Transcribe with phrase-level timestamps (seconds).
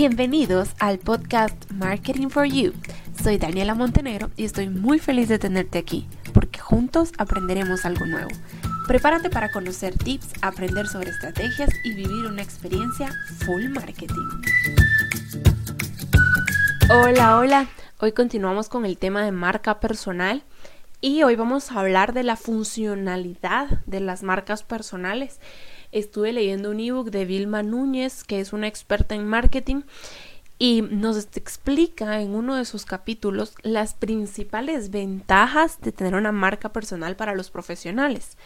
[0.00, 2.72] Bienvenidos al podcast Marketing for You.
[3.20, 8.28] Soy Daniela Montenegro y estoy muy feliz de tenerte aquí porque juntos aprenderemos algo nuevo.
[8.86, 13.10] Prepárate para conocer tips, aprender sobre estrategias y vivir una experiencia
[13.44, 14.28] full marketing.
[16.88, 17.66] Hola, hola.
[17.98, 20.44] Hoy continuamos con el tema de marca personal
[21.00, 25.40] y hoy vamos a hablar de la funcionalidad de las marcas personales
[25.92, 29.82] estuve leyendo un ebook de Vilma Núñez, que es una experta en marketing,
[30.58, 36.72] y nos explica en uno de sus capítulos las principales ventajas de tener una marca
[36.72, 38.36] personal para los profesionales.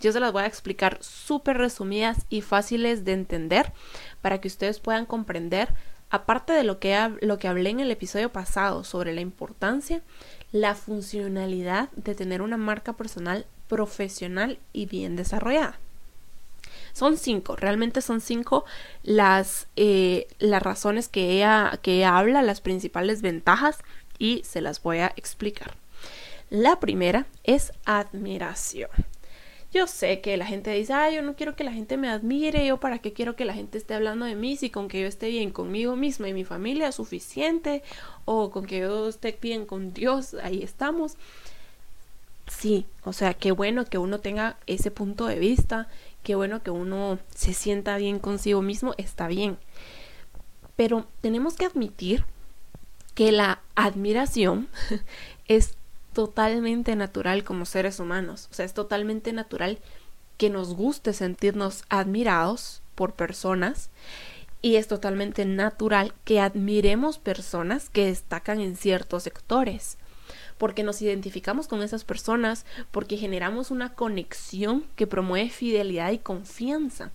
[0.00, 3.72] Yo se las voy a explicar súper resumidas y fáciles de entender
[4.20, 5.72] para que ustedes puedan comprender,
[6.10, 10.02] aparte de lo que, lo que hablé en el episodio pasado sobre la importancia,
[10.52, 15.78] la funcionalidad de tener una marca personal profesional y bien desarrollada.
[16.94, 18.64] Son cinco, realmente son cinco
[19.02, 23.78] las, eh, las razones que ella, que habla, las principales ventajas
[24.18, 25.74] y se las voy a explicar.
[26.50, 28.90] La primera es admiración.
[29.72, 32.64] Yo sé que la gente dice, ah, yo no quiero que la gente me admire,
[32.64, 35.08] yo para qué quiero que la gente esté hablando de mí si con que yo
[35.08, 37.82] esté bien conmigo misma y mi familia suficiente,
[38.24, 41.16] o con que yo esté bien con Dios, ahí estamos.
[42.46, 45.88] Sí, o sea, qué bueno que uno tenga ese punto de vista,
[46.22, 49.58] qué bueno que uno se sienta bien consigo mismo, está bien.
[50.76, 52.24] Pero tenemos que admitir
[53.14, 54.68] que la admiración
[55.48, 55.74] es
[56.12, 58.48] totalmente natural como seres humanos.
[58.50, 59.78] O sea, es totalmente natural
[60.36, 63.90] que nos guste sentirnos admirados por personas
[64.62, 69.98] y es totalmente natural que admiremos personas que destacan en ciertos sectores
[70.64, 77.10] porque nos identificamos con esas personas, porque generamos una conexión que promueve fidelidad y confianza.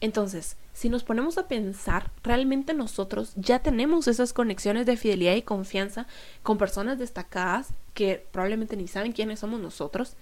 [0.00, 5.42] Entonces, si nos ponemos a pensar, realmente nosotros ya tenemos esas conexiones de fidelidad y
[5.42, 6.06] confianza
[6.42, 10.14] con personas destacadas que probablemente ni saben quiénes somos nosotros,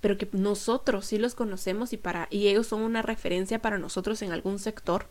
[0.00, 4.22] pero que nosotros sí los conocemos y para y ellos son una referencia para nosotros
[4.22, 5.08] en algún sector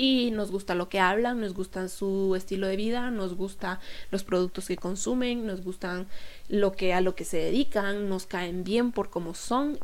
[0.00, 3.80] y nos gusta lo que hablan, nos gusta su estilo de vida, nos gusta
[4.10, 6.06] los productos que consumen, nos gustan
[6.48, 9.78] lo que a lo que se dedican, nos caen bien por cómo son,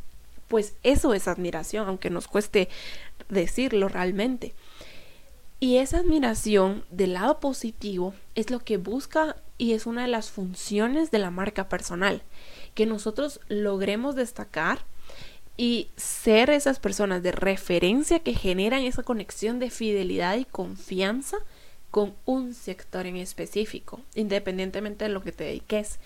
[0.48, 2.70] pues eso es admiración, aunque nos cueste
[3.28, 4.54] decirlo realmente.
[5.60, 10.30] Y esa admiración del lado positivo es lo que busca y es una de las
[10.30, 12.22] funciones de la marca personal,
[12.74, 14.78] que nosotros logremos destacar
[15.56, 21.38] y ser esas personas de referencia que generan esa conexión de fidelidad y confianza
[21.90, 25.98] con un sector en específico, independientemente de lo que te dediques.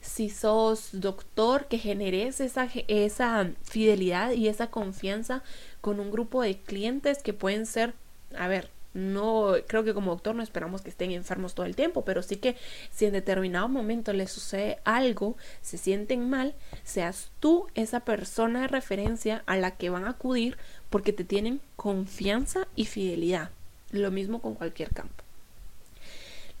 [0.00, 5.42] Si sos doctor, que generes esa, esa fidelidad y esa confianza
[5.80, 7.94] con un grupo de clientes que pueden ser,
[8.36, 12.04] a ver, no creo que como doctor no esperamos que estén enfermos todo el tiempo,
[12.04, 12.56] pero sí que
[12.90, 18.68] si en determinado momento les sucede algo, se sienten mal, seas tú esa persona de
[18.68, 20.56] referencia a la que van a acudir
[20.90, 23.50] porque te tienen confianza y fidelidad.
[23.90, 25.24] Lo mismo con cualquier campo.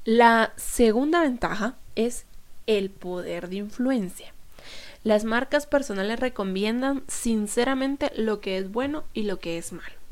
[0.04, 2.26] La segunda ventaja es
[2.66, 4.34] el poder de influencia.
[5.02, 10.03] Las marcas personales recomiendan sinceramente lo que es bueno y lo que es malo.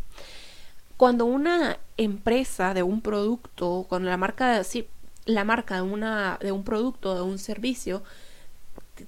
[1.03, 4.87] Cuando una empresa de un producto, cuando la marca sí,
[5.25, 8.05] la marca de, una, de un producto, de un servicio,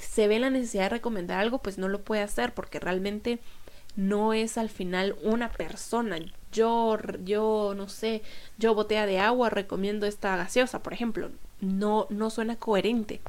[0.01, 3.39] se ve la necesidad de recomendar algo, pues no lo puede hacer porque realmente
[3.95, 6.19] no es al final una persona.
[6.51, 8.25] Yo, yo, no sé,
[8.59, 11.31] yo botella de agua recomiendo esta gaseosa, por ejemplo.
[11.65, 13.21] No, no suena coherente.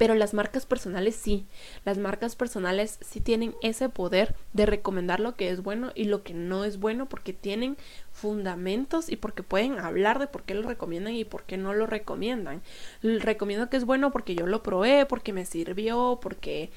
[0.00, 1.44] Pero las marcas personales sí.
[1.84, 6.22] Las marcas personales sí tienen ese poder de recomendar lo que es bueno y lo
[6.22, 7.76] que no es bueno porque tienen
[8.12, 11.86] fundamentos y porque pueden hablar de por qué lo recomiendan y por qué no lo
[11.86, 12.62] recomiendan.
[13.02, 16.70] Recomiendo que es bueno porque yo lo probé, porque me sirvió, porque,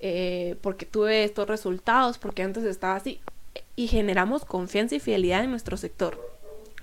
[0.00, 3.20] eh, porque tuve estos resultados, porque antes estaba así.
[3.76, 6.20] Y generamos confianza y fidelidad en nuestro sector.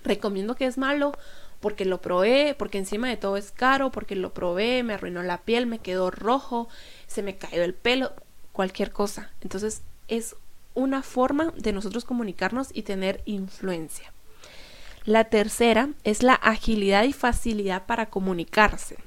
[0.03, 1.11] Recomiendo que es malo
[1.59, 5.39] porque lo probé, porque encima de todo es caro, porque lo probé, me arruinó la
[5.39, 6.69] piel, me quedó rojo,
[7.07, 8.13] se me cayó el pelo,
[8.51, 9.31] cualquier cosa.
[9.41, 10.35] Entonces es
[10.73, 14.13] una forma de nosotros comunicarnos y tener influencia.
[15.05, 18.97] La tercera es la agilidad y facilidad para comunicarse.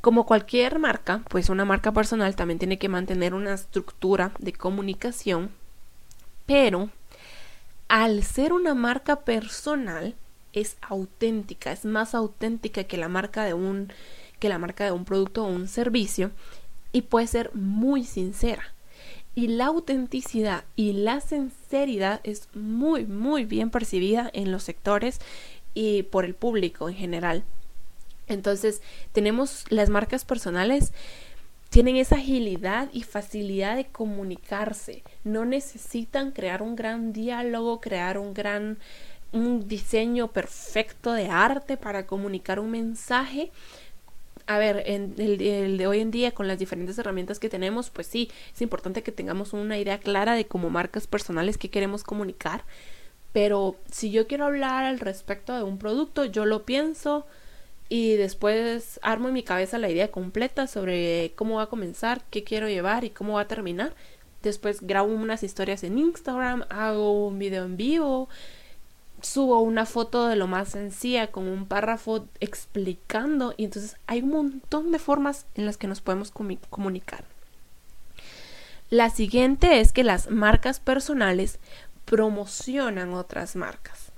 [0.00, 5.50] Como cualquier marca, pues una marca personal también tiene que mantener una estructura de comunicación,
[6.46, 6.90] pero
[7.88, 10.14] al ser una marca personal,
[10.56, 13.92] es auténtica, es más auténtica que la marca de un
[14.40, 16.30] que la marca de un producto o un servicio
[16.92, 18.74] y puede ser muy sincera.
[19.34, 25.20] Y la autenticidad y la sinceridad es muy, muy bien percibida en los sectores
[25.74, 27.44] y por el público en general.
[28.28, 28.82] Entonces,
[29.12, 30.92] tenemos las marcas personales
[31.68, 35.02] tienen esa agilidad y facilidad de comunicarse.
[35.24, 38.78] No necesitan crear un gran diálogo, crear un gran
[39.32, 43.50] un diseño perfecto de arte para comunicar un mensaje.
[44.46, 48.06] A ver, en el, de hoy en día con las diferentes herramientas que tenemos, pues
[48.06, 52.64] sí, es importante que tengamos una idea clara de como marcas personales que queremos comunicar.
[53.32, 57.26] Pero si yo quiero hablar al respecto de un producto, yo lo pienso,
[57.88, 62.42] y después armo en mi cabeza la idea completa sobre cómo va a comenzar, qué
[62.42, 63.94] quiero llevar y cómo va a terminar.
[64.42, 68.28] Después grabo unas historias en Instagram, hago un video en vivo,
[69.20, 74.30] subo una foto de lo más sencilla con un párrafo explicando y entonces hay un
[74.30, 77.24] montón de formas en las que nos podemos comunicar.
[78.90, 81.58] La siguiente es que las marcas personales
[82.04, 84.12] promocionan otras marcas.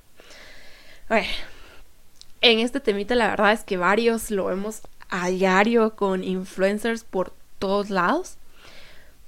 [2.40, 7.32] En este temita la verdad es que varios lo vemos a diario con influencers por
[7.58, 8.36] todos lados.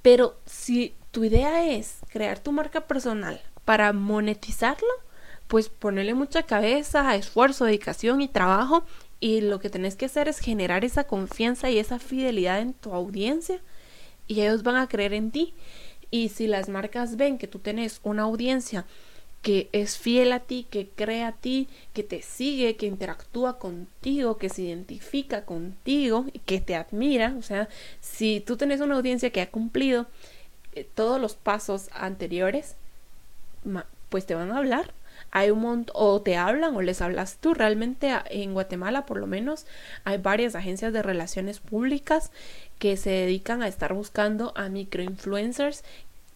[0.03, 4.89] Pero si tu idea es crear tu marca personal para monetizarlo,
[5.51, 8.85] pues ponerle mucha cabeza, esfuerzo, dedicación y trabajo.
[9.19, 12.95] Y lo que tenés que hacer es generar esa confianza y esa fidelidad en tu
[12.95, 13.61] audiencia.
[14.29, 15.53] Y ellos van a creer en ti.
[16.13, 18.87] Y si las marcas ven que tú tenés una audiencia
[19.43, 24.39] que es fiel a ti, que cree a ti, que te sigue, que interactúa contigo,
[24.39, 27.35] que se identifica contigo y que te admira.
[27.37, 27.69] O sea,
[28.01, 30.07] si tú tenés una audiencia que ha cumplido
[30.75, 32.77] eh, todos los pasos anteriores,
[34.11, 34.95] pues te van a hablar.
[35.31, 37.55] Hay un montón, o te hablan o les hablas tú.
[37.55, 39.67] Realmente en Guatemala, por lo menos,
[40.05, 42.31] hay varias agencias de relaciones públicas
[42.79, 45.85] que se dedican a estar buscando a microinfluencers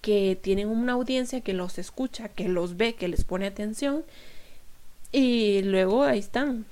[0.00, 4.04] que tienen una audiencia que los escucha, que los ve, que les pone atención
[5.14, 6.64] y luego ahí están,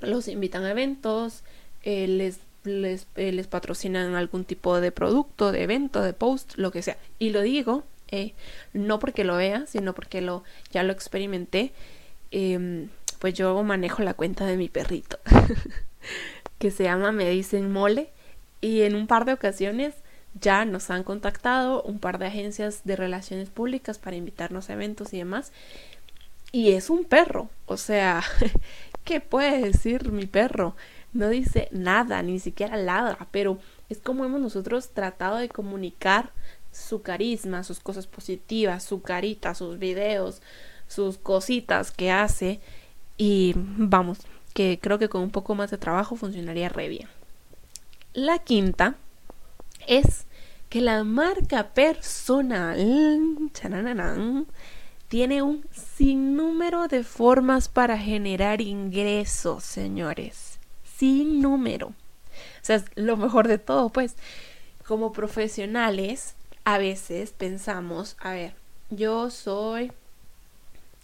[0.00, 1.44] los invitan a eventos,
[1.82, 6.70] eh, les, les, eh, les, patrocinan algún tipo de producto, de evento, de post, lo
[6.70, 6.98] que sea.
[7.18, 8.34] Y lo digo eh,
[8.72, 11.72] no porque lo vea, sino porque lo, ya lo experimenté.
[12.30, 12.88] Em,
[13.18, 15.18] pues yo manejo la cuenta de mi perrito,
[16.58, 18.10] que se llama Me Dicen Mole.
[18.60, 19.94] Y en un par de ocasiones
[20.40, 25.12] ya nos han contactado un par de agencias de relaciones públicas para invitarnos a eventos
[25.12, 25.52] y demás.
[26.52, 28.22] Y es un perro, o sea,
[29.04, 30.76] ¿qué puede decir mi perro?
[31.12, 33.58] No dice nada, ni siquiera ladra, pero
[33.88, 36.30] es como hemos nosotros tratado de comunicar
[36.76, 40.42] su carisma, sus cosas positivas, su carita, sus videos,
[40.88, 42.60] sus cositas que hace.
[43.16, 44.18] Y vamos,
[44.54, 47.08] que creo que con un poco más de trabajo funcionaría re bien.
[48.14, 48.96] La quinta
[49.86, 50.26] es
[50.68, 52.78] que la marca personal
[55.08, 60.58] tiene un sinnúmero de formas para generar ingresos, señores.
[60.96, 61.88] Sin número.
[61.88, 61.94] O
[62.62, 64.16] sea, es lo mejor de todo, pues.
[64.86, 66.35] Como profesionales,
[66.66, 68.52] a veces pensamos, a ver,
[68.90, 69.92] yo soy,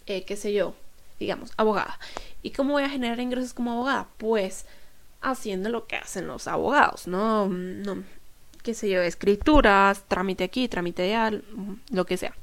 [0.05, 0.75] eh, qué sé yo,
[1.21, 1.97] digamos, abogada.
[2.41, 4.09] ¿Y cómo voy a generar ingresos como abogada?
[4.17, 4.65] Pues
[5.21, 7.47] haciendo lo que hacen los abogados, ¿no?
[7.47, 8.03] no
[8.61, 11.39] qué sé yo, escrituras, trámite aquí, trámite allá,
[11.91, 12.35] lo que sea.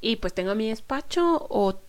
[0.00, 1.80] Y pues tengo mi despacho o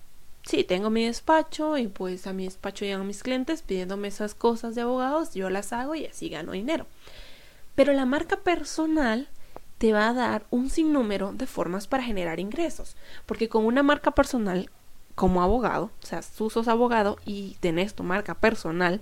[0.41, 4.73] sí, tengo mi despacho y pues a mi despacho llegan mis clientes pidiéndome esas cosas
[4.73, 6.87] de abogados, yo las hago y así gano dinero.
[7.75, 9.27] Pero la marca personal
[9.79, 12.95] te va a dar un sinnúmero de formas para generar ingresos,
[13.25, 14.69] porque con una marca personal
[15.15, 19.01] como abogado, o sea, tú sos abogado y tenés tu marca personal,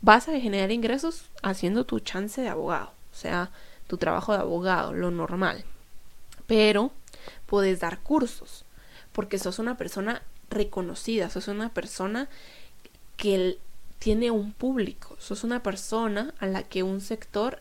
[0.00, 3.50] vas a generar ingresos haciendo tu chance de abogado o sea,
[3.86, 5.64] tu trabajo de abogado, lo normal.
[6.46, 6.90] Pero
[7.46, 8.64] puedes dar cursos,
[9.12, 12.28] porque sos una persona reconocida, sos una persona
[13.16, 13.58] que
[13.98, 17.60] tiene un público, sos una persona a la que un sector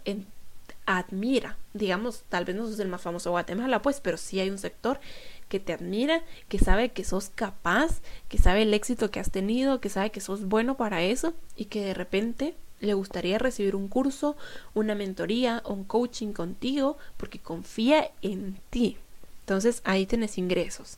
[0.86, 1.58] admira.
[1.74, 5.00] Digamos, tal vez no sos el más famoso Guatemala, pues, pero sí hay un sector
[5.48, 9.82] que te admira, que sabe que sos capaz, que sabe el éxito que has tenido,
[9.82, 13.88] que sabe que sos bueno para eso y que de repente le gustaría recibir un
[13.88, 14.36] curso,
[14.74, 18.98] una mentoría un coaching contigo porque confía en ti.
[19.42, 20.98] Entonces ahí tienes ingresos.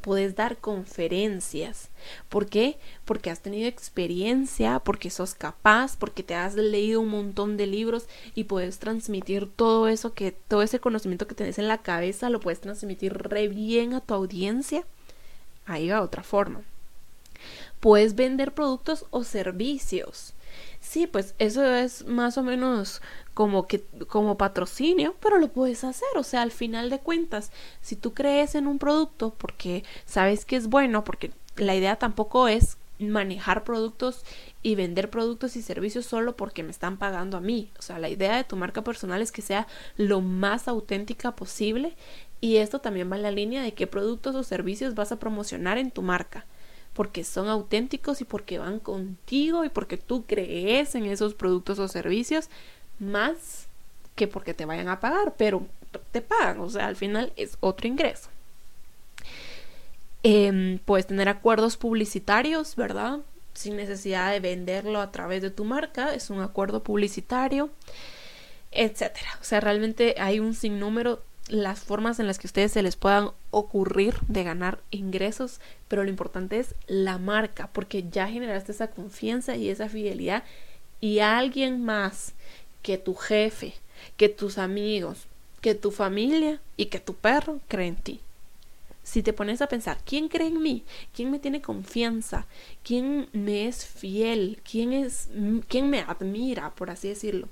[0.00, 1.88] Puedes dar conferencias.
[2.28, 2.76] ¿Por qué?
[3.06, 8.06] Porque has tenido experiencia, porque sos capaz, porque te has leído un montón de libros
[8.34, 12.40] y puedes transmitir todo eso que, todo ese conocimiento que tienes en la cabeza, lo
[12.40, 14.84] puedes transmitir re bien a tu audiencia.
[15.64, 16.60] Ahí va otra forma.
[17.80, 20.34] Puedes vender productos o servicios.
[20.80, 23.02] Sí, pues eso es más o menos
[23.34, 27.96] como que como patrocinio, pero lo puedes hacer, o sea, al final de cuentas, si
[27.96, 32.76] tú crees en un producto porque sabes que es bueno, porque la idea tampoco es
[32.98, 34.24] manejar productos
[34.62, 37.72] y vender productos y servicios solo porque me están pagando a mí.
[37.78, 41.96] O sea, la idea de tu marca personal es que sea lo más auténtica posible
[42.40, 45.78] y esto también va en la línea de qué productos o servicios vas a promocionar
[45.78, 46.46] en tu marca.
[46.94, 51.88] Porque son auténticos y porque van contigo y porque tú crees en esos productos o
[51.88, 52.48] servicios
[52.98, 53.66] más
[54.14, 55.66] que porque te vayan a pagar, pero
[56.12, 58.30] te pagan, o sea, al final es otro ingreso.
[60.22, 63.18] Em, puedes tener acuerdos publicitarios, ¿verdad?
[63.52, 67.70] Sin necesidad de venderlo a través de tu marca, es un acuerdo publicitario,
[68.70, 69.28] etcétera.
[69.40, 73.30] O sea, realmente hay un sinnúmero las formas en las que ustedes se les puedan
[73.50, 79.56] ocurrir de ganar ingresos, pero lo importante es la marca, porque ya generaste esa confianza
[79.56, 80.44] y esa fidelidad
[81.00, 82.32] y alguien más
[82.82, 83.74] que tu jefe,
[84.16, 85.26] que tus amigos,
[85.60, 88.20] que tu familia y que tu perro cree en ti
[89.04, 90.82] si te pones a pensar, ¿quién cree en mí?
[91.14, 92.46] ¿Quién me tiene confianza?
[92.82, 94.60] ¿Quién me es fiel?
[94.68, 95.28] ¿Quién es
[95.68, 97.48] quién me admira, por así decirlo?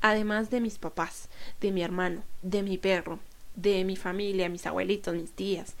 [0.00, 1.28] Además de mis papás,
[1.60, 3.20] de mi hermano, de mi perro,
[3.56, 5.74] de mi familia, mis abuelitos, mis tías,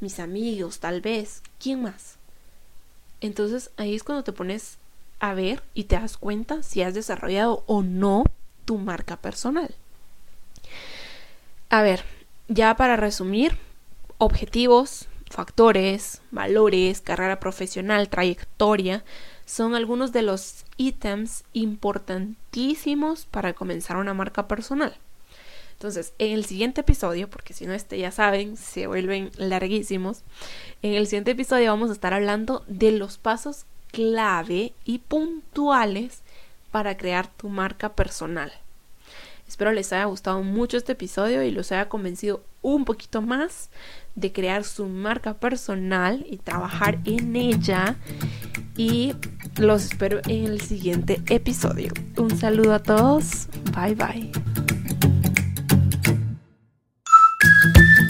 [0.00, 2.16] mis amigos, tal vez, ¿quién más?
[3.20, 4.78] Entonces ahí es cuando te pones
[5.18, 8.24] a ver y te das cuenta si has desarrollado o no
[8.64, 9.74] tu marca personal.
[11.68, 12.04] A ver,
[12.48, 13.58] ya para resumir,
[14.18, 19.04] Objetivos, factores, valores, carrera profesional, trayectoria
[19.44, 24.96] son algunos de los ítems importantísimos para comenzar una marca personal.
[25.76, 30.22] Entonces, en el siguiente episodio, porque si no este ya saben, se vuelven larguísimos,
[30.80, 36.22] en el siguiente episodio vamos a estar hablando de los pasos clave y puntuales
[36.70, 38.52] para crear tu marca personal.
[39.46, 43.70] Espero les haya gustado mucho este episodio y los haya convencido un poquito más
[44.14, 47.96] de crear su marca personal y trabajar en ella.
[48.76, 49.14] Y
[49.58, 51.92] los espero en el siguiente episodio.
[52.16, 53.46] Un saludo a todos.
[53.72, 54.75] Bye bye.